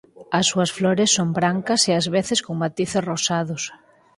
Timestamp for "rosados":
3.09-3.63